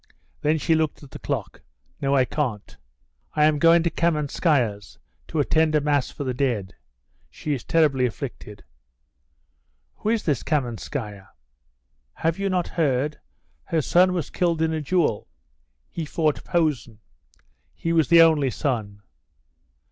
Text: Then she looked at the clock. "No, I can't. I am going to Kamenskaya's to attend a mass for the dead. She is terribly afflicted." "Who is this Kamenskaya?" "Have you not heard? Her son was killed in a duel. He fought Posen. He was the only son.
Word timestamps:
Then 0.41 0.57
she 0.57 0.73
looked 0.73 1.03
at 1.03 1.11
the 1.11 1.19
clock. 1.19 1.61
"No, 2.01 2.15
I 2.15 2.25
can't. 2.25 2.75
I 3.35 3.43
am 3.45 3.59
going 3.59 3.83
to 3.83 3.91
Kamenskaya's 3.91 4.97
to 5.27 5.39
attend 5.39 5.75
a 5.75 5.79
mass 5.81 6.09
for 6.09 6.23
the 6.23 6.33
dead. 6.33 6.73
She 7.29 7.53
is 7.53 7.63
terribly 7.63 8.07
afflicted." 8.07 8.63
"Who 9.97 10.09
is 10.09 10.23
this 10.23 10.41
Kamenskaya?" 10.41 11.27
"Have 12.13 12.39
you 12.39 12.49
not 12.49 12.67
heard? 12.69 13.19
Her 13.65 13.83
son 13.83 14.11
was 14.13 14.31
killed 14.31 14.63
in 14.63 14.73
a 14.73 14.81
duel. 14.81 15.27
He 15.87 16.03
fought 16.05 16.43
Posen. 16.43 16.97
He 17.75 17.93
was 17.93 18.07
the 18.07 18.23
only 18.23 18.49
son. 18.49 19.03